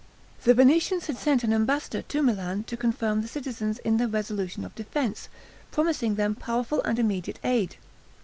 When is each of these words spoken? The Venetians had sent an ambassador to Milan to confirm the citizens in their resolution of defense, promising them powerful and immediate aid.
The 0.45 0.55
Venetians 0.55 1.05
had 1.05 1.17
sent 1.17 1.43
an 1.43 1.53
ambassador 1.53 2.01
to 2.01 2.23
Milan 2.23 2.63
to 2.63 2.75
confirm 2.75 3.21
the 3.21 3.27
citizens 3.27 3.77
in 3.77 3.97
their 3.97 4.07
resolution 4.07 4.65
of 4.65 4.73
defense, 4.73 5.29
promising 5.69 6.15
them 6.15 6.33
powerful 6.33 6.81
and 6.81 6.97
immediate 6.97 7.37
aid. 7.43 7.75